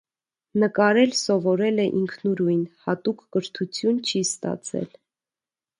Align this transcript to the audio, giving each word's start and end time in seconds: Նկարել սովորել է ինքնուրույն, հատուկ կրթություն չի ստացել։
Նկարել 0.61 1.13
սովորել 1.19 1.83
է 1.85 1.85
ինքնուրույն, 1.99 2.65
հատուկ 2.87 3.23
կրթություն 3.37 4.05
չի 4.09 4.25
ստացել։ 4.31 4.91